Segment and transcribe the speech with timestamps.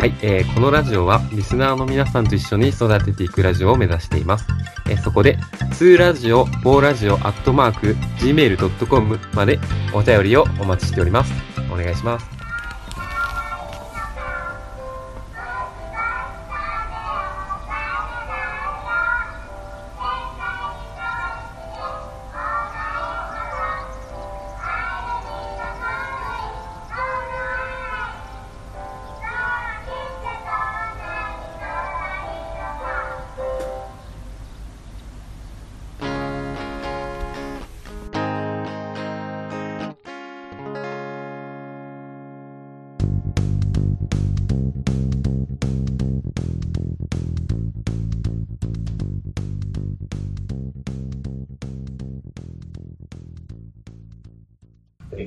[0.00, 4.46] はい、えーこのラジオはリスナーの皆さんと一緒に育てていくラジオを目指しています。
[4.88, 5.36] えーそこで、
[5.72, 9.58] 2ラジオ、4ラジオ、アットマーク、gmail.com まで
[9.92, 11.34] お便りをお待ちしております。
[11.70, 12.39] お願いします。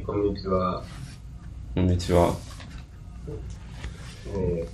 [0.06, 0.84] こんにちは。
[1.74, 2.36] こんにちは。
[4.28, 4.68] えー、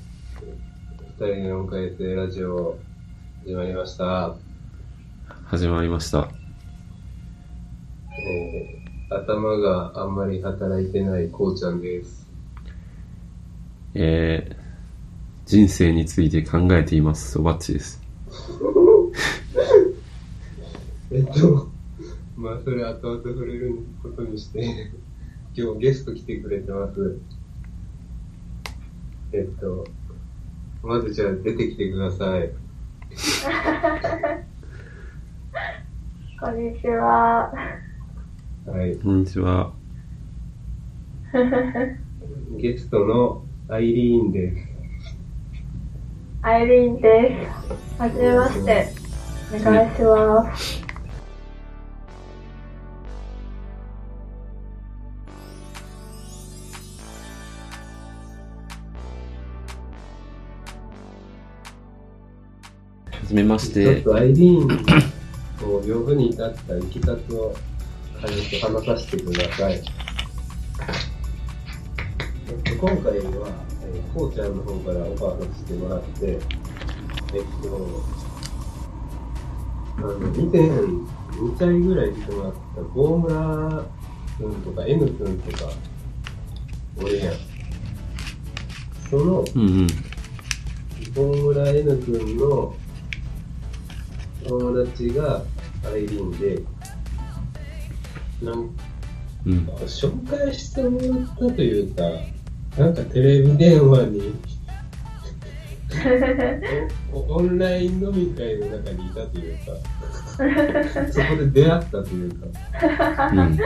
[1.24, 2.80] 二人の迎えてラジオ
[3.46, 4.36] 始まりました。
[5.46, 6.32] 始まりました。
[8.12, 12.28] えー、頭があんまり働いてないこうちゃんです。
[13.94, 14.56] えー、
[15.46, 17.34] 人生について考えています。
[17.34, 18.02] そばっちです。
[21.12, 21.70] えっと、
[22.36, 24.92] まあそれ後々触れることにして、
[25.62, 27.20] 今日ゲスト来てくれてます。
[29.34, 29.86] えっと、
[30.82, 32.52] まずじゃあ出てきてください。
[36.40, 37.52] こんにちは。
[38.68, 38.96] はい。
[39.00, 39.74] こんにちは。
[42.58, 44.66] ゲストのアイリーンです。
[46.42, 47.36] アイリーンで
[47.98, 48.02] す。
[48.02, 48.88] はじめまして。
[49.54, 50.89] お願いします。
[63.30, 64.66] じめましちょってとアイリーン
[65.64, 67.56] を呼ぶに至ったいきさつを
[68.20, 69.74] 軽く話させてください。
[69.76, 69.78] え
[72.52, 73.52] っと、今回は、
[73.84, 76.40] えー、こうちゃんの方からオファーさせてもらって、えっ
[77.62, 78.04] と、
[79.98, 83.86] あの、以前、2回ぐらい来てもらった、ボームラ
[84.40, 85.72] 君とか N 君とか、
[86.98, 87.36] 俺やん。
[89.08, 89.88] その、うんうん。
[91.16, 92.76] 大村 N 君の
[94.48, 95.44] 友達が
[95.86, 96.62] アイリーンで、
[98.42, 98.76] なん
[99.46, 99.74] うんか。
[99.86, 102.04] 紹介してもらったというか、
[102.78, 104.34] なんかテレビ電話に
[107.12, 109.74] おオンライン飲み会の中にいたというか、
[111.12, 112.46] そこで出会ったというか、
[113.32, 113.40] うん。
[113.40, 113.58] あの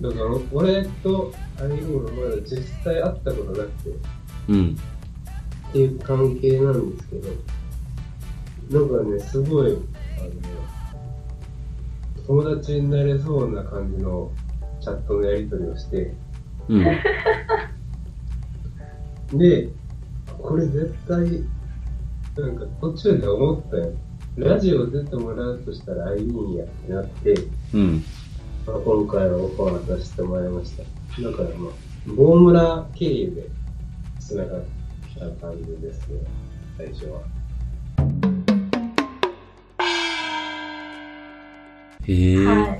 [0.00, 3.90] だから俺とアイリーンはまだ実際会ったことなくて、
[4.48, 4.76] うん。
[5.68, 7.28] っていう関係なんですけど、
[8.70, 9.80] なんかね、すごい、あの、
[12.26, 14.30] 友達になれそうな感じの
[14.80, 16.14] チャットのやり取りをして、
[16.68, 16.84] うん。
[19.38, 19.70] で、
[20.38, 21.18] これ絶対、
[22.38, 23.92] なんか途中で思ったよ。
[24.36, 27.34] ラジオ出てもらうとしたらアイリーンやってなって、
[27.72, 28.02] うん。
[28.66, 30.82] まあ、今回はオファーさせてもらいました。
[31.22, 31.72] だからまあ、
[32.16, 33.48] ボームラ経由で
[34.18, 34.64] 繋がっ
[35.18, 36.18] た感じですね、
[36.76, 37.33] 最初は。
[42.06, 42.78] へえ、は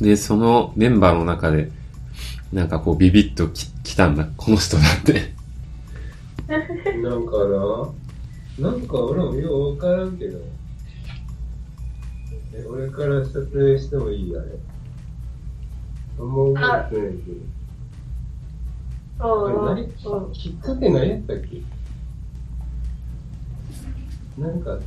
[0.00, 0.04] い。
[0.04, 1.70] で、そのメンバーの中で、
[2.52, 4.26] なんかこうビビッとき来たんだ。
[4.36, 5.34] この人だって。
[6.50, 6.56] な
[7.14, 7.32] んか
[8.58, 10.38] な、なんか俺もようわからんけど、
[12.52, 14.36] え俺から説明してもいい？
[14.36, 14.46] あれ。
[16.18, 17.36] あんま覚えてないけど。
[19.22, 21.62] あれそう何きっかけ何やったっけ？
[24.40, 24.78] なんか、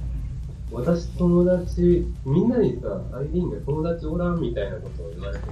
[0.74, 5.52] 私友達、みんなにさ、アイリーンが友達おらんみたいなことを言われてて。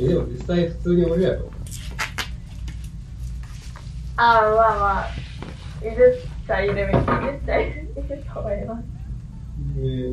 [0.04, 1.48] え、でも実際普通におるやろ。
[4.16, 5.06] ああ、まあまあ、
[5.86, 7.28] いるっちゃいるみたい。
[7.28, 8.84] いるっちゃいると思います。
[9.76, 10.08] で、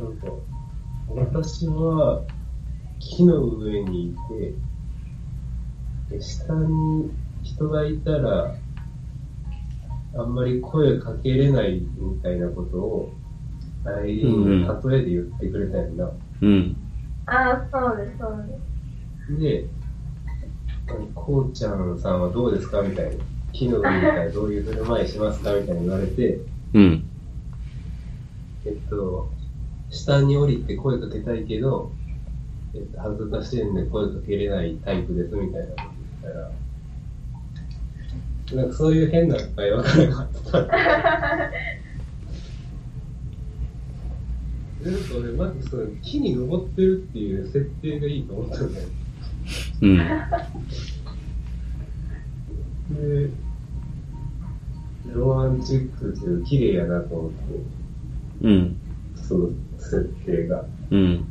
[0.00, 0.26] なんか、
[1.10, 2.24] 私は
[2.98, 4.16] 木の上にい
[6.08, 7.12] て、で下に
[7.44, 8.56] 人がいたら、
[10.16, 13.20] あんまり声かけれないみたいなことを、
[13.84, 16.12] アイリーンが例えで言ってくれたんやな。
[16.40, 16.76] うん。
[17.26, 19.40] ああ、そうです、そうです。
[19.40, 19.70] で、
[20.88, 23.24] あのこうちゃんさんはどうですかみたいな。
[23.52, 26.40] 木の上にいたらどういう振る舞いしますかみたいに言われて、
[26.72, 27.10] うん。
[28.66, 29.36] えっと、
[29.90, 31.96] 下に降りて声かけたいけど、
[32.74, 36.52] えっと、恥ずかしいんで声かけれないタイプですみたいなこと言ったら、
[38.52, 40.62] なんかそういう変な会話がなかった。
[44.84, 48.88] でなんか俺、まずその木に登ってるっていう設定がいいと思ったんだよ。
[49.80, 49.96] うん。
[52.94, 53.30] で、
[55.14, 57.36] ロマンチックっていう綺麗やなと思って、
[58.42, 58.76] うん。
[59.16, 60.66] その設定が。
[60.90, 61.24] うん。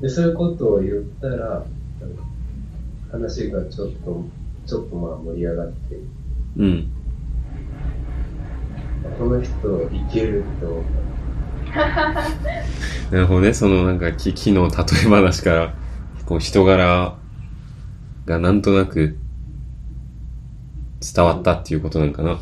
[0.00, 1.66] で、そういうことを言ったら、
[3.10, 4.24] 話がちょっと、
[4.66, 5.96] ちょっとまあ盛り上がって、
[6.56, 6.90] うん。
[9.18, 9.50] この人
[9.92, 10.84] いけるって思っ
[13.10, 13.52] なるほどね。
[13.52, 14.76] そのなんか、き木の例
[15.06, 15.74] え話から、
[16.24, 17.16] こう人柄
[18.24, 19.18] がなんとなく
[21.00, 22.38] 伝わったっていうことなんかな。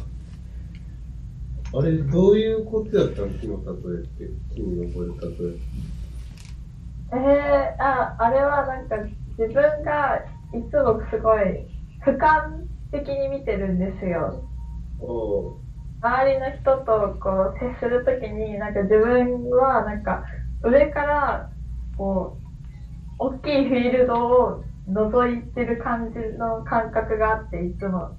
[1.72, 1.78] た。
[1.78, 3.28] あれ、どういうことやったの？
[3.30, 4.30] 木の例えって。
[4.54, 5.58] 木に登る例え。
[7.14, 8.96] えー、あ、あれはなんか
[9.38, 10.16] 自分が
[10.54, 11.66] いつもすごい
[12.04, 14.44] 俯瞰的に見てるんですよ。
[14.99, 15.62] お
[16.02, 20.22] 周りの人とこう接するときに、なんか自分はなんか
[20.62, 21.50] 上から
[21.96, 22.49] こう、
[23.19, 28.19] 大きいフィールドを覗いてる感じの感覚があって、いつも。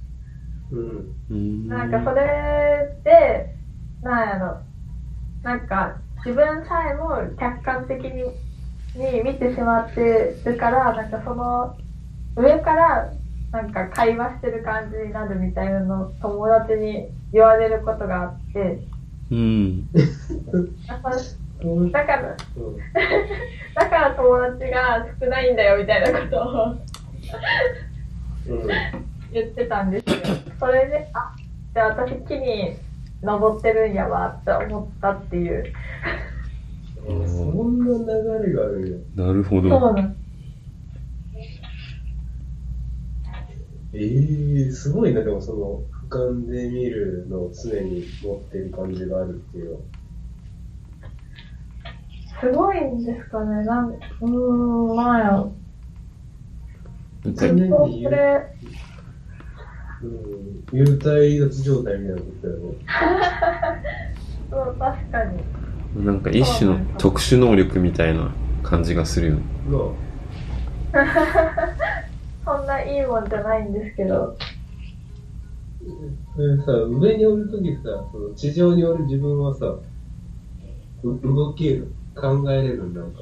[0.71, 1.15] うん。
[1.29, 1.67] うん。
[1.67, 3.49] なんかそれで、
[4.01, 4.65] なんやろ、
[5.43, 8.23] なんか自分さえも客観的に
[8.95, 11.77] に見てしまってるから、なんかその
[12.37, 13.13] 上から
[13.53, 18.79] なんか会話してる感じになるみたいなのを友達に言われることがあって、
[19.29, 19.87] うん。
[20.87, 22.77] やっぱそうだから、うん
[23.75, 26.41] だから友達が少ないんだよみたいなこと
[28.49, 28.67] をうん。
[29.31, 30.15] 言ってたんですよ。
[30.59, 31.35] それで、あ、
[31.75, 32.75] じゃあ私木に
[33.21, 35.71] 登ってるんやわって思ったっていう。
[37.05, 39.25] そんな流れがあるんや。
[39.27, 39.93] なるほそうど。
[39.93, 40.15] なん
[43.95, 49.79] ええー、すごいな、でもその、俯瞰で見るのを常に持ってる感じがあるっていうのは。
[52.41, 53.63] すごいんですかね。
[53.63, 55.25] なん、うーん、まあや。
[57.23, 58.55] なんか常にそ言うれ、
[60.01, 62.75] うん、幽体離脱状態みたいなことやろ。
[64.65, 66.05] そう、確かに。
[66.05, 68.31] なんか一種の特殊能力みたいな
[68.63, 69.41] 感じがするよね。
[72.45, 74.35] なそんないいもんじゃないんですけど。
[76.35, 77.81] でさ、上におるときさ、
[78.11, 79.65] その地上におる自分はさ、
[81.03, 83.19] う動ける、考えれる、なんか。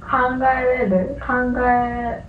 [0.00, 1.18] 考えれる？
[1.20, 2.24] 考え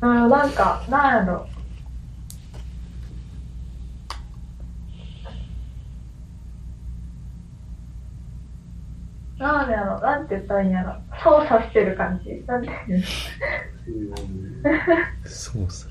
[0.00, 1.46] うん、なんか、なんやろ。
[9.38, 10.94] なんやろ、なんて言ったらいいんやろ。
[11.22, 12.44] 操作してる感じ。
[12.46, 14.28] なんていうのう
[15.26, 15.88] ん、そうさ。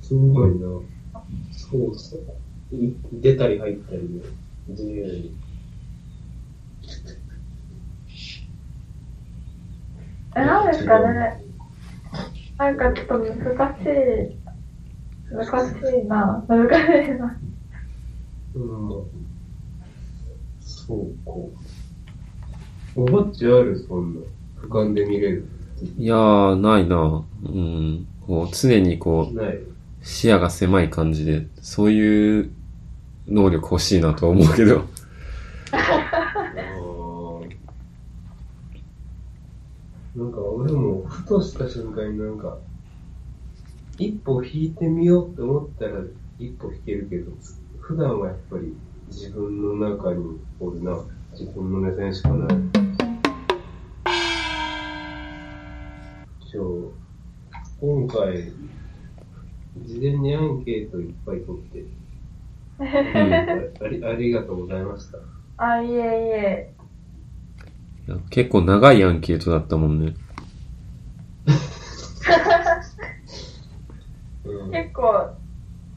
[0.00, 0.66] すごいな。
[1.52, 2.76] そうそう。
[2.76, 4.28] い出たり入ったりで、
[4.68, 5.36] 自由に。
[10.36, 11.51] え、なんですかね。
[12.58, 14.36] なんかちょっと難しい。
[15.34, 16.44] 難しいな。
[16.48, 16.72] 難し
[17.08, 17.38] いな。
[18.54, 18.62] うん。
[20.60, 21.32] そうか。
[22.94, 23.84] おばっちある？
[23.88, 24.20] そんな。
[24.60, 25.48] 俯瞰で見れる？
[25.98, 27.24] いやー、ないな。
[27.44, 28.06] うん。
[28.26, 29.40] こう、常にこう。
[30.04, 32.50] 視野が狭い感じで、そういう
[33.28, 34.84] 能力欲しいなと思うけど。
[40.14, 42.58] なんか俺もふとした瞬間になんか、
[43.98, 46.02] 一歩引いてみようって思ったら
[46.38, 47.32] 一歩引けるけど、
[47.80, 48.74] 普段はやっぱり
[49.08, 51.02] 自分の中におるな。
[51.32, 52.48] 自分の目線しかない。
[56.52, 56.92] 今日、
[57.80, 58.52] 今回、
[59.78, 61.86] 事前にアンケートいっぱい取って、
[62.78, 65.18] あありありがとうございました。
[65.56, 66.71] あ、いえいえ。
[68.30, 70.14] 結構長いアンケートだったもんね。
[74.44, 75.36] うん結構、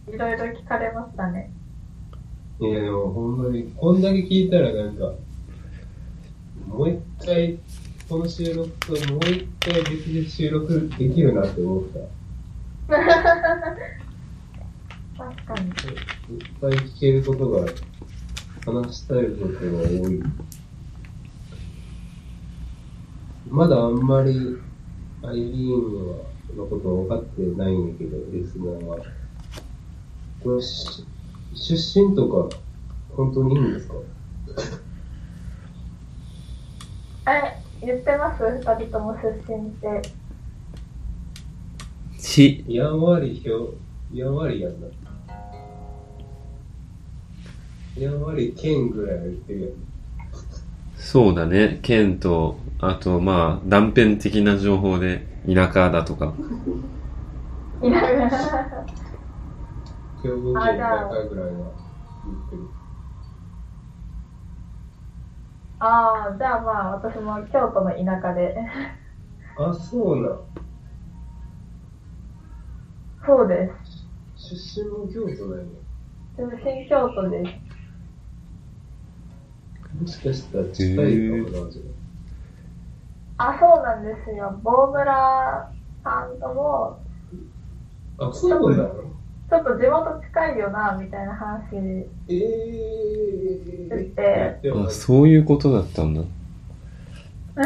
[0.07, 1.51] いろいろ聞かれましたね。
[2.59, 5.13] いや、でもほんまに、こんだけ聞いたらなんか、
[6.67, 7.57] もう一回、
[8.07, 11.99] この収録ともう一回別で収録できるなって思った。
[15.17, 15.69] 確かに。
[15.69, 15.73] いっ
[16.61, 17.65] ぱい聞けることが、
[18.65, 20.21] 話したいことが多い。
[23.49, 24.57] まだあんまり
[25.23, 26.17] アイリーンは
[26.55, 28.97] のこと分かってないんだけど、リスナーは。
[30.43, 32.55] こ出身とか、
[33.15, 33.95] 本当にいいんですか？
[37.31, 38.43] え、言ってます？
[38.43, 40.01] 二人とも出身って。
[42.19, 43.73] し、やんわりひょ、
[44.13, 44.87] やんわりやんな。
[47.97, 49.71] やんわり県ぐらいは言ってるやん。
[50.97, 51.79] そうだね。
[51.81, 56.33] 県と、あと、まあ、断片的な情報で、田舎だとか。
[57.81, 58.01] いや
[60.21, 61.71] 兵庫県だかぐらいは
[62.25, 62.69] 言ってる。
[65.79, 68.55] ああ、じゃあまあ私も京都の田舎で。
[69.57, 70.65] あ、そうなん。
[73.25, 73.69] そうで
[74.35, 75.65] 出身も京都なんや。
[76.37, 76.41] す。
[76.41, 77.75] 出身京都です。
[79.99, 81.81] もしかしたら近いかもな、じゃ
[83.37, 84.59] あ、そうなんですよ。
[84.63, 85.71] 大村
[86.03, 86.99] さんとも、
[88.17, 88.29] あ。
[88.29, 88.89] あ、そうなの
[89.47, 91.75] ちょっと地元近いよな、みたいな話。
[92.29, 94.61] ええだってー。
[94.61, 96.21] でもあ、そういうことだったんだ。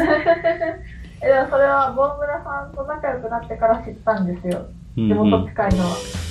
[1.22, 4.66] え、でもそれは大村さんと仲良くなってから知ったんですよ。
[4.96, 5.46] うん、地元うん。
[5.46, 6.29] 近いのは。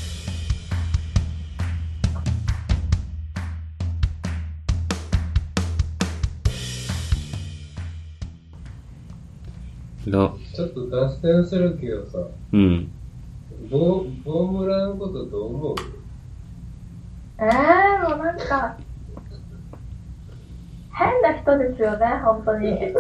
[10.12, 12.20] な、ちょっと脱線するけどさ、
[12.54, 12.92] うん。
[13.70, 15.76] ボボームラのことどう思う？
[17.40, 18.78] えー、もうなんか、
[20.94, 22.68] 変な人ですよね、本当に。
[22.68, 22.94] え、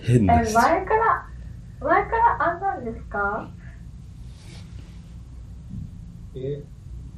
[0.00, 0.54] 前変な人。
[0.54, 0.62] か
[0.96, 1.26] ら、
[1.80, 3.48] 前からあんなんですか？
[6.36, 6.62] え、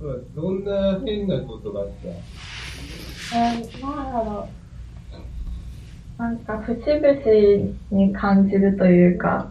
[0.01, 2.09] まあ、どんな変なことがあった？
[3.39, 4.60] えー、なんだろう。
[6.21, 9.51] なんか、節々に感じるというか、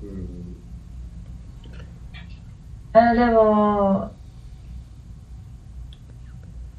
[0.00, 0.56] うん。
[2.94, 4.12] えー、でも、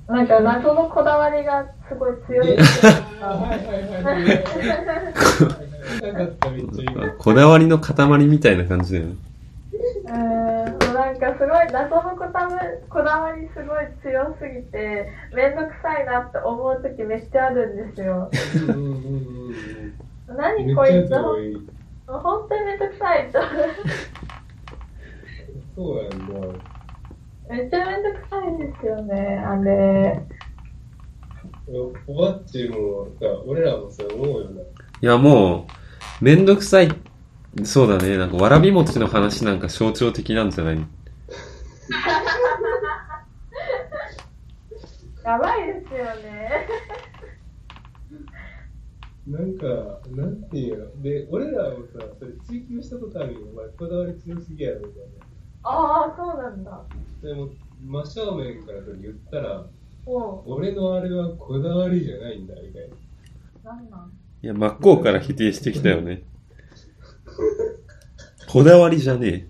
[0.08, 2.56] なんか謎のこだわりがすごい強い。
[7.20, 9.16] こだわりの塊みたいな感じだよね。
[11.20, 12.60] なんかすごい謎のこだわ
[12.90, 18.30] こだわりすごい強すぎて、めんどくさいなって思う時めっちゃあるんですよ。
[20.28, 21.10] 何こいつ。
[22.08, 23.40] 本当にめんどくさいと。
[25.76, 26.48] そうやんな。
[27.50, 30.22] めっちゃめんどくさいですよね、あれ。
[32.08, 34.62] おばっちもさ、俺らもさ、思うよな。
[34.62, 34.66] い
[35.02, 35.68] や、も
[36.22, 36.90] う、めんどくさい。
[37.64, 38.18] そうだね。
[38.18, 40.88] なんか、わらび餅の話なんか象徴的なんじゃない？
[45.28, 46.68] やばいですよね。
[49.28, 51.02] なんか、なんていうの？
[51.02, 53.42] で、俺らもさ、それ追求したことあるよ。
[53.52, 55.10] お前、こだわり強すぎやろ、みたいな。
[55.64, 56.82] ああ、そうなんだ。
[57.22, 57.50] でも、
[57.86, 59.66] 真正面からそれ言ったら、
[60.06, 62.96] も俺のあれはこだわりじゃないんだ、みたいな。
[63.74, 64.12] う、なんなん？
[64.42, 66.24] いや、真っ向から否定してきたよね。
[68.50, 69.48] こだわりじゃねえ。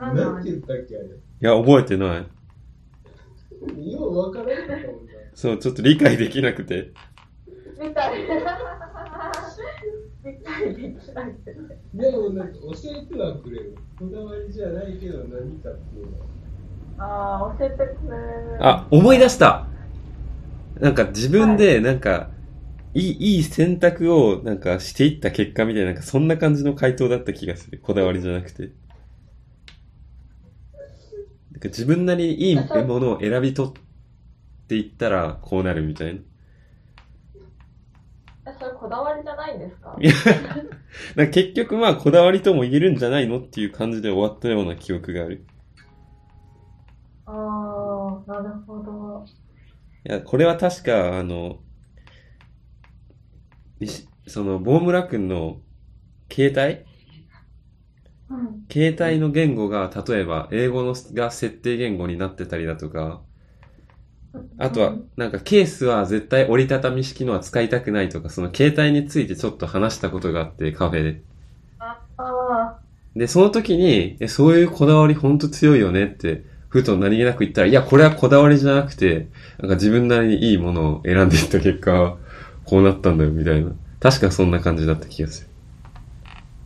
[0.00, 1.06] なんななんんて言ったっけ、あれ。
[1.06, 1.10] い
[1.40, 2.26] や、覚えてない。
[3.90, 5.12] ようわからんかったもんな。
[5.34, 6.92] そう、ちょっと理解できなくて。
[7.80, 8.22] みたい。
[10.24, 11.56] 理解できなくて。
[11.94, 13.76] でも、なんか教えてはくれる。
[13.98, 16.26] こだわりじゃないけど何かっていうのは。
[16.98, 18.58] ああ、教えてくれる。
[18.60, 19.66] あ、思い出した
[20.80, 22.30] なんか自分で、なんか、
[22.94, 27.80] いい、いい選択を、なんかしていった結果みたいな、なんかそんな感じの回答だった気がする。
[27.82, 28.70] こだわりじゃなくて。
[31.68, 32.62] 自分なりにいいも
[33.00, 33.72] のを選び取っ
[34.68, 36.20] ていったら、こうなるみたいな。
[38.50, 39.96] え、それこだわりじゃないんですか？
[40.00, 40.12] いや、
[41.26, 45.46] か結局まあこだわりとも言えるんじゃないのっていう感じで終わったような記憶がある。
[47.26, 47.30] あ
[48.26, 49.24] あ、なるほど。
[50.04, 51.60] いや、これは確か、あの、
[54.26, 55.60] その、ボームラ君の
[56.32, 56.91] 携帯うん。
[58.70, 63.20] 携帯の言語が、例えば、英語のが設定言語になってたりだとか、
[64.58, 71.22] あとは、なんかケースは絶対折りたたみ式のは使いたくないとか、その携帯についてちょっと話したことがあって、カフェで。
[71.78, 72.78] ああ
[73.14, 82.16] で、その時に、えそういうこだわりほんと強いよねって、ふと何気なく言ったら、いや、これはこだわりじゃなくて、なんか自分なりにいいものを選んでいった結果、
[82.64, 83.72] こうなったんだよ、みたいな。
[84.00, 85.48] 確かそんな感じだった気がする。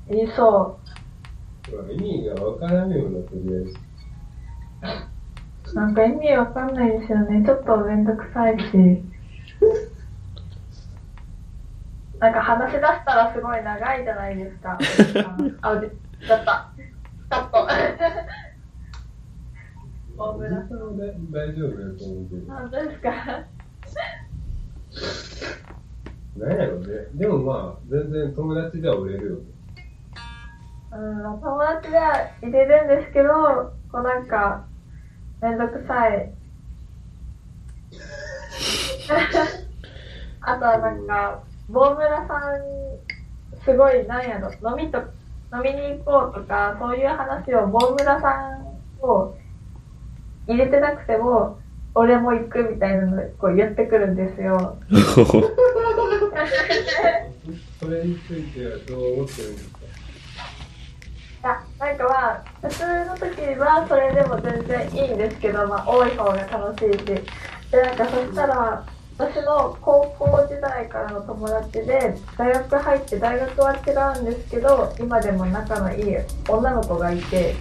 [0.08, 0.78] 言いそ
[1.72, 3.74] まあ意味がわからんような、とりあえず。
[5.72, 5.74] う。
[5.74, 7.44] なんか意味わかんないですよね。
[7.44, 9.02] ちょっとめんどくさいし。
[12.18, 14.78] なんか話し出したらすごい長いじゃないですか。
[15.60, 15.90] あ、で、
[16.26, 16.72] やった。
[17.28, 17.68] カット。
[20.16, 20.68] 大村さん。
[21.30, 22.54] 大丈夫だと思うけど。
[22.54, 23.10] 本当ですか？
[26.38, 26.86] なんやろね。
[27.14, 29.36] でもまあ、全然友達では売れるよ。
[30.96, 33.28] うん、友達ではいれるんですけど、
[33.92, 34.64] こうなんか、
[35.42, 36.32] めんどくさい。
[40.40, 44.98] あとはなんか、坊村さん、すごい、なんやろ、飲みと、
[45.54, 48.66] 飲みに行こうとか、そういう話を坊村さん
[49.04, 49.34] を
[50.46, 51.58] 入れてなくても、
[51.94, 54.76] 俺も行くみたいなのこう言ってくるんですよ。
[57.80, 59.75] それについてはどう思ってるんですか？
[61.78, 67.04] なんかまあ、普通の時はそれでも全然いいんですけど、まあ、多い方が楽しいし。
[67.04, 68.86] で、なんかそしたら、
[69.18, 76.16] 私の高校時代からの友達で、大学入って大学は違うんですけど、今でも仲のいい
[76.48, 77.54] 女の子がいて、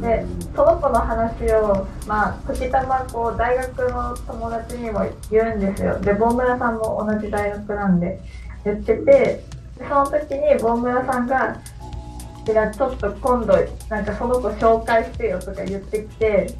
[0.00, 0.24] で、
[0.54, 5.98] その子の話を、まあ、時たまこう、大学の友達にも言うんですよ。
[5.98, 8.20] で、ボン村さんも同じ大学なんで、
[8.64, 9.44] 言ってて、
[9.78, 11.56] その時にボン村さんが、
[12.50, 13.54] いや、ちょっと今度、
[13.88, 16.54] なんかその子紹介してよとか言ってきて、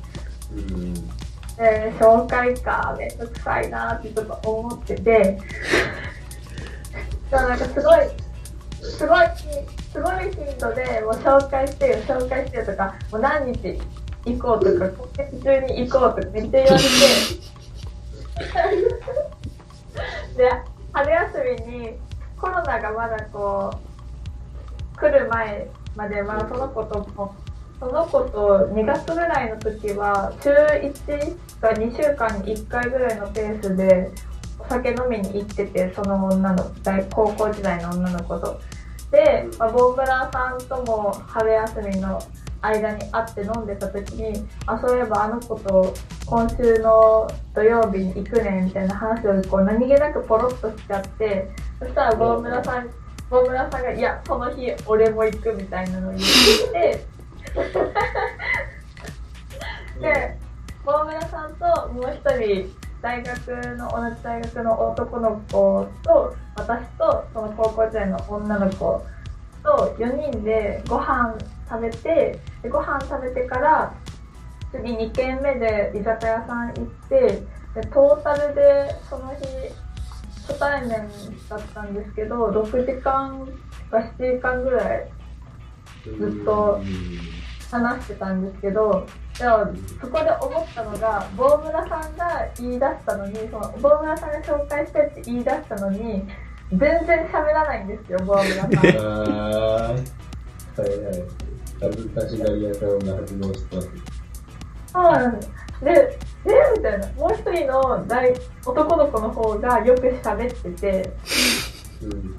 [0.52, 0.94] うん。
[0.94, 5.38] で、紹介か、めんどくさいなってちょっと思ってて、
[7.32, 8.00] なんかすごい、
[8.80, 9.26] すごい、
[9.92, 13.80] すごい頻度で、もう紹介してよ、紹介してよとか、もう何日
[14.24, 16.86] 行こうとか、今月中に行こうとかめっちゃ言われて、
[20.38, 20.50] で、
[20.92, 21.98] 春休みに
[22.40, 23.90] コロナがまだこう、
[25.00, 27.34] 来る前までは、その子とも、
[27.78, 34.10] その子と2月ぐらいの時は、週1か2週間に1回ぐらいのペースで、
[34.58, 38.60] お酒飲みに行ってて、その女の、大高校時代の女の子と。
[39.10, 42.22] で、まあ、ボンブラーさんとも春休みの
[42.62, 45.94] 間に会って飲んでた時に、あ、そういえばあの子と
[46.26, 52.90] 今週の土曜日に行くねみたいな話をこう何気なくポロッとしちゃって、そしたらボンブラさん、
[53.30, 56.22] ボンブラさんが、いや、その日俺も行くみたいなのを言っ
[56.72, 57.06] て、
[60.00, 60.36] で、
[60.84, 63.36] 大村さんともう一人、大学
[63.76, 69.06] の、同じ大学の男の子と、私と、その高校時代の女の子
[69.62, 71.38] と、4人でご飯
[71.68, 73.94] 食べて、でご飯食べてから、
[74.72, 77.42] 次2軒目で居酒屋さん行って、
[77.74, 79.46] でトータルでその日、
[80.50, 83.46] 初対面だったんですけど、6時間
[83.90, 85.10] か7時間ぐらい
[86.04, 86.80] ずっと
[87.70, 89.06] 話してたんですけど、
[89.38, 89.58] でも
[90.00, 96.26] そこで思ったのが、坊村さんが言い出したのに、その坊村さんが紹介してって言い出したのに、
[96.70, 98.70] 全然喋らないんですよ、坊村さん。
[100.76, 101.50] はいはい。
[101.80, 103.90] 恥ずかしがり屋さんが発動してます。
[104.92, 105.69] そうなんです。
[105.82, 107.08] で、で、みたいな。
[107.12, 108.34] もう一人の大
[108.66, 111.12] 男の子の方がよく喋ってて、
[112.02, 112.36] うん。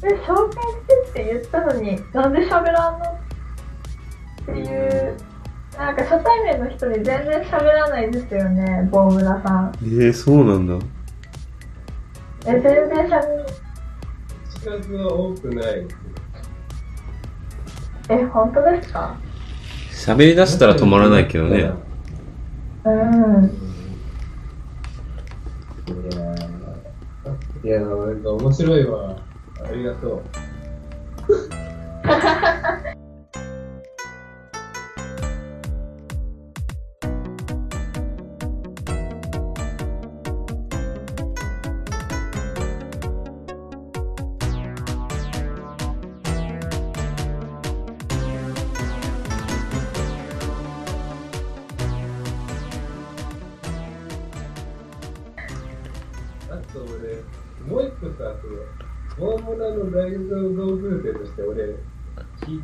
[0.00, 3.04] で、紹介してって言ったのに、なんで喋らんの？
[3.04, 5.16] っていう、
[5.78, 9.72] なんか初対面の人に全然喋らないですよね、坊村さん。
[9.82, 10.74] えー、そうなんだ。
[12.46, 13.22] え、全然喋ら
[14.52, 15.86] 近くは多くない。
[18.10, 19.16] え、本当ですか？
[20.04, 21.72] 喋り出したら止まらないけどね。
[22.84, 22.92] うん。
[25.86, 29.16] いやーいやー、なんか面白いわ。
[29.66, 30.22] ありがとう。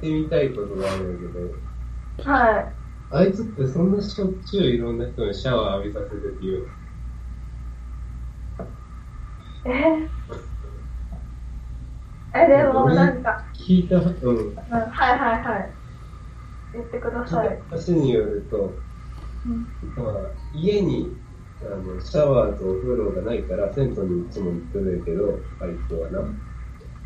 [0.01, 2.75] てみたいことがあるんだけど、はい。
[3.11, 6.69] あいつってそんなしょっちゅういろんな人にシャワー浴びさせてって言う
[9.65, 9.73] の？
[9.73, 10.11] え？
[12.33, 14.07] え、でもなんか、聞いた、うん。
[14.13, 15.75] うん、はいはいはい。
[16.73, 17.61] 言ってください。
[17.69, 18.79] 話によると、
[19.45, 20.15] うんまあ、
[20.53, 21.17] 家に
[21.61, 26.21] あのシャワーとお風呂がないから銭湯にいつも行ってるけど、あいつはな。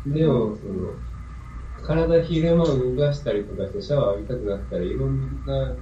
[0.05, 1.01] でも、その、
[1.85, 5.75] 体昼間動かしたりとかしてシャワー浴びたくなったらいろんな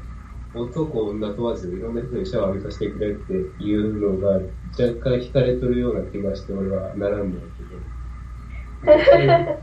[0.54, 4.50] 男、女問わずいろんな人にシャワー浴びさせてくれっていうのが若
[5.10, 7.40] 干惹かれとるような気がして俺は並んだ
[8.84, 8.84] けど。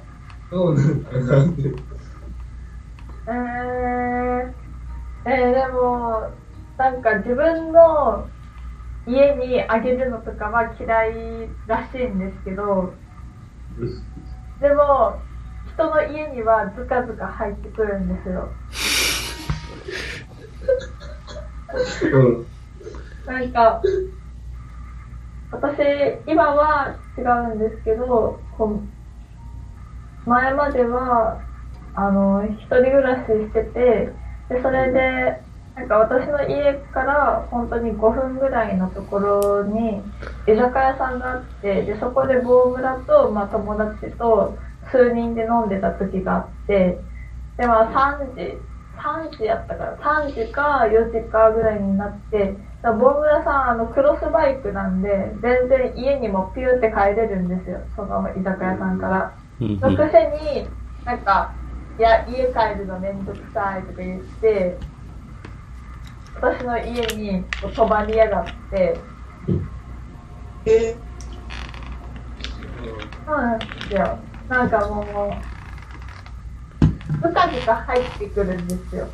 [0.50, 1.62] そうなんかなって。
[3.28, 4.52] えー、
[5.26, 6.30] えー、でも、
[6.76, 8.28] なんか自分の
[9.06, 12.94] 家にあげるのとかは嫌いらしいんですけど、
[14.60, 15.22] でも、
[15.80, 18.50] 人の家にはずかずか入ってくるんですよ。
[22.12, 22.46] うん。
[23.26, 23.80] なんか、
[25.50, 25.78] 私、
[26.26, 28.38] 今は違うんですけど、
[30.26, 31.40] 前までは、
[31.94, 34.12] あの、一人暮らししてて、
[34.50, 35.40] で、それで、
[35.76, 40.02] なんか私の家から本当に5分ぐらいのところに
[40.46, 44.58] 居酒屋さんがあって、で、そこで棒村と、まあ、友達と
[44.90, 47.00] 数人で飲んでた時があって、
[47.56, 48.58] で、まあ3時、
[48.96, 59.32] 3時やったから、3時か4時かぐらいになって、だから棒村さん、あの、クロスバイクなんで、全然家にもピューって帰れるんですよ、その居酒屋さんから。
[59.60, 60.68] うんのくせに、
[61.04, 61.52] なんか、
[61.98, 64.78] いや、家帰るのめんどくさいとか言って、
[66.40, 68.98] 私の家に泊まりやがって、
[70.64, 70.96] え
[73.26, 74.18] そうなんですよ。
[74.50, 75.06] なんかもう、
[77.22, 79.08] ずかずか入ってくるんですよ。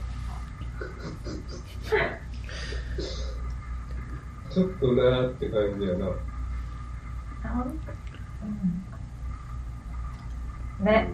[4.51, 6.07] ちょっとなーって感じやな。
[10.79, 11.12] うん、ね。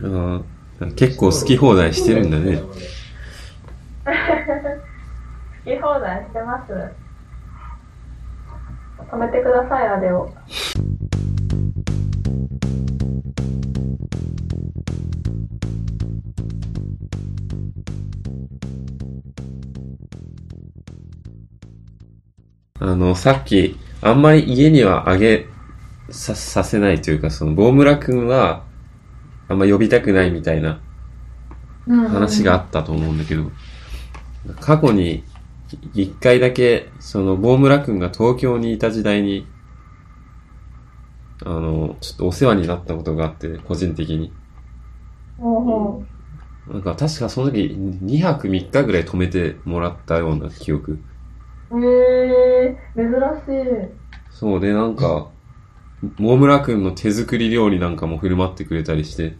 [0.00, 0.42] うん
[0.80, 2.56] あー結構好き放題してるんだね。
[5.64, 6.72] 好き放題してます。
[9.08, 10.34] 止めてください、あれを。
[22.80, 25.46] あの、さっき、あんまり家にはあげ
[26.08, 28.64] さ、させないというか、その、大村くんは、
[29.48, 30.80] あんま呼びたくないみたいな
[31.86, 33.50] 話があったと思うんだけど、
[34.60, 35.24] 過去に、
[35.92, 39.46] い一回だけ、その、大村くんが東京にいた時代に、
[41.44, 44.32] あの、ちょっとお世話になったことがあって、個人的に。
[46.66, 50.98] なんか、確かその時、2泊3日ぐらい泊めてもらったような記憶。
[51.70, 51.84] う。
[51.84, 54.00] えー、珍しい。
[54.30, 55.28] そうで、なんか、
[56.18, 59.36] 大村くんの手作り料理なんかも振る舞ってくれたりして、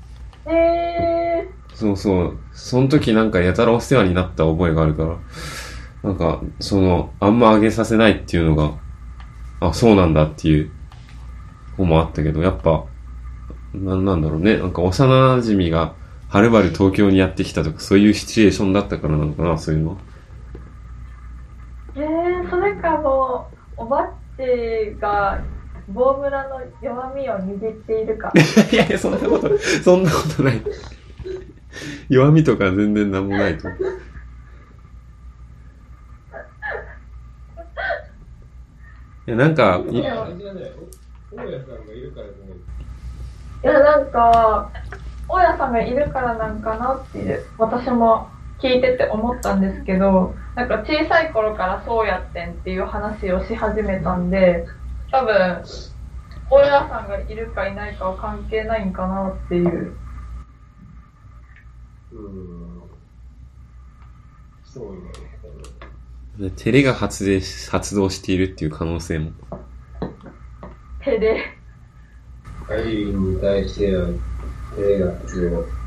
[0.46, 5.18] えそうそう、その時なんかやたらお世話になった覚えがあるから、
[6.02, 8.74] なんか、その、あんまあげさせないっていうのが、
[9.60, 10.70] あ、そうなんだっていう
[11.76, 12.84] 方もあったけど、やっぱ、
[13.74, 15.94] なんなんだろうね、なんか幼馴染が、
[16.28, 19.96] はるばる東京にやってきたとか、そういうシチュエーションだったからなのかな、そういうのは。
[21.96, 25.42] ー、えー、それかもう、おばっちが、
[25.88, 28.30] 棒村の弱みを握っているか。
[28.70, 29.48] いやいや、そんなこと、
[29.82, 30.62] そんなことない。
[32.10, 33.80] 弱みとか全然なんもないと思う。
[39.26, 39.82] いや、なんか。
[39.90, 40.14] いや、
[43.80, 44.70] なんか、
[45.26, 48.28] 大家さんがいるからなんかなっていう、私も
[48.62, 54.66] 聞いてて思ったんですけど、なんか小さい頃からそうやってんっていう話をし始めたんで、
[55.10, 55.62] 多分、
[56.50, 59.96] 大家さんがいるかいないかは関係ないんかなっていう。
[62.12, 62.82] うん。
[64.64, 69.32] そうなのか照れが発電し発動しているっていう可能性も。
[71.04, 71.34] 手で。
[72.68, 72.76] な。
[72.76, 74.08] アイリンに対しては、
[74.76, 75.79] 手が発動。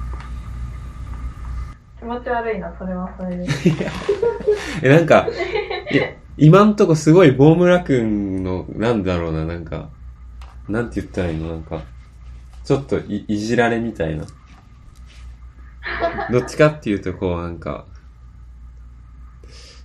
[2.04, 3.48] 気持ち悪いな、それはそれで。
[4.84, 5.28] え、なんか、
[5.90, 9.90] いや今んとこすごいボームラくんの、なんだろうな、なんか、
[10.68, 11.48] なんて言ったらいいの？
[11.48, 11.82] なんか、
[12.66, 14.26] ちょっといいじられみたいな。
[16.30, 17.86] どっちかっていうと、こうなんか、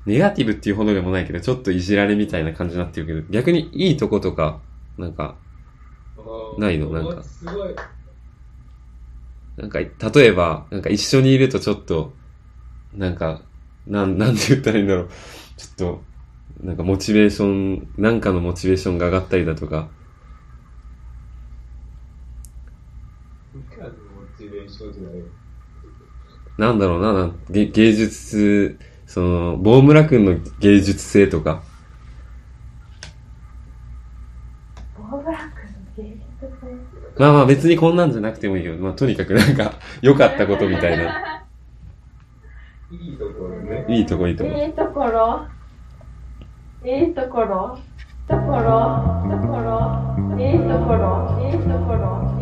[0.05, 4.59] ネガティブっていうほどでもないけど、ちょっといじられみたいな感じになってるけど、逆にいいとことか、
[4.97, 5.37] なんか、
[6.59, 6.91] ないの？
[6.91, 7.75] なんかすごい。
[9.59, 9.91] なんか、例
[10.27, 12.13] えば、なんか一緒にいるとちょっと、
[12.95, 13.43] なんか、
[13.87, 15.09] なん、 なんて言ったらいいんだろう。
[15.57, 16.05] ちょっと、
[16.63, 19.91] なんかモチベーション、なんかのモチベーションが上がったりだとか、
[26.57, 31.68] なんだろうな、芸芸術、その、ボームラ君の芸術性とか、
[37.19, 41.45] まあまあ別にこんなんじゃなくてもいいよ、まあとにかくなんか、 良かったことみたいな。
[42.91, 43.85] いいところね。
[43.89, 44.51] いいとこいいとこ。
[44.51, 45.47] いいところ？
[46.85, 47.79] いいところ？
[48.29, 49.27] ところ？
[49.31, 50.39] ところ？
[50.39, 51.39] いいところ？
[51.45, 52.38] いいところ？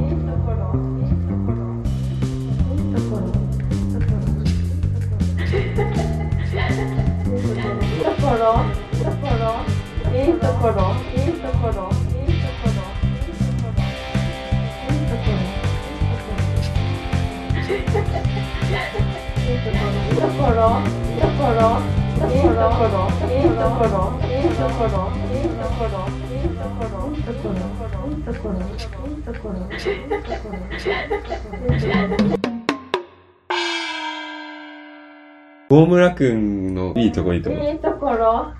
[35.68, 37.56] 大村くんのいいとこいいとこ。
[37.56, 38.54] いいところ？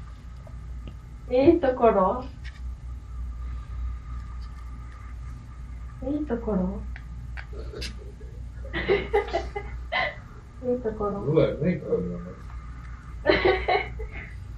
[1.31, 2.25] いいところ？
[6.11, 6.81] いいところ？
[10.69, 11.21] いいところ？
[11.21, 11.87] うまいないか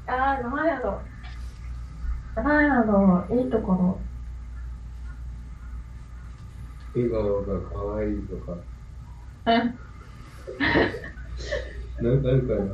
[0.07, 0.25] らな。
[0.41, 1.03] あー、なんやろ。
[2.43, 4.01] なんやろ、いいところ。
[6.99, 8.65] 笑顔が可愛いとか。
[9.47, 9.81] うん。
[12.01, 12.49] なんかある？
[12.49, 12.65] かな。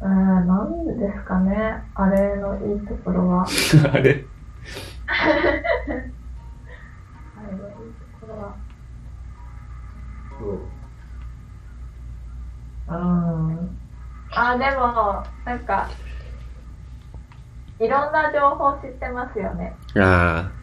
[0.00, 3.46] うーん、なんですかね、あれのいいところは。
[3.92, 4.30] あれ？
[7.34, 8.56] あれのいいところは。
[10.38, 10.72] そ
[12.88, 12.92] う。
[12.92, 13.80] うーん。
[14.32, 15.88] あ、でも、なんか、
[17.78, 19.78] いろんな情報知ってますよね。
[19.96, 20.59] ああ。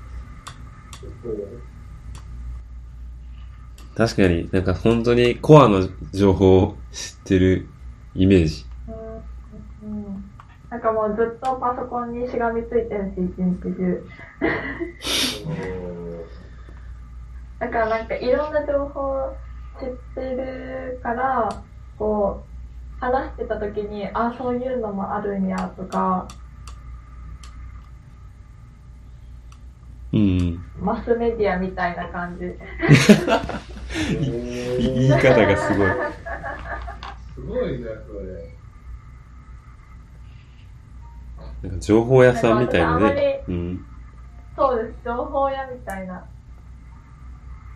[3.95, 7.67] 確かになんか本当にコアの情報を知ってる
[8.13, 8.65] イメージ。
[8.87, 9.95] うん。
[10.05, 10.23] うん。
[10.69, 14.07] なんかもうずっとパソコンにしがみついてるし、一日中。
[17.59, 19.35] だからなんかいろんな情報を
[19.79, 21.49] 知ってるから、
[21.97, 26.27] こう、話してた時に、あ、そういうのもあるんやとか、
[30.13, 30.63] うん。
[30.79, 32.45] マスメディアみたいな感じ。
[34.19, 35.89] 言い方がすごい。
[37.35, 38.57] すごいな、それ。
[41.63, 43.43] なんか情報屋さんみたいなね。
[43.47, 43.85] うん。
[44.55, 46.25] そうです、情報屋みたいな。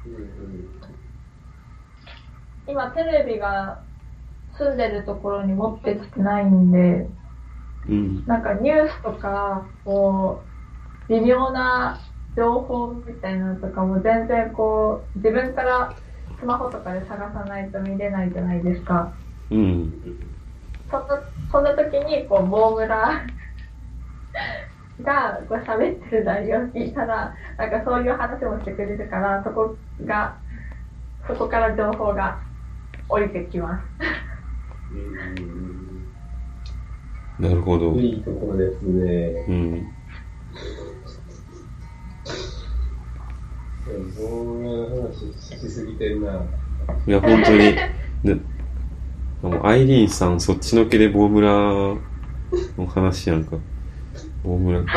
[0.06, 0.70] うんうん。
[2.68, 3.84] 今テレビが
[4.58, 7.10] 住んでるところに持ってきてないんで、
[7.90, 8.26] うん。
[8.26, 10.44] なんかニュースとか、こ
[11.10, 12.00] う、微妙な
[12.36, 15.96] 情報みたいなのとかも全然こう、自分から
[16.40, 19.14] スマホとかで探さないと見れないじゃないですか。
[19.50, 19.94] うん。
[20.90, 23.26] そんな、そんな時に、こう、ボームラ
[25.02, 30.38] が、こう喋ってる内容を聞いたら、なんかそういう話もしてくれるから、そこが、
[31.28, 32.40] そこから情報が
[33.10, 33.84] 降りてきます。
[34.94, 35.72] うん
[37.40, 37.96] なるほど。
[38.00, 39.46] いいところですね。
[39.48, 40.01] うん。
[47.08, 47.76] いや、本当に。
[48.24, 48.36] で、
[49.42, 51.50] もアイリーンさん、そっちのけでボームラ
[52.78, 53.58] の話やんか。
[54.44, 54.92] ボームラか。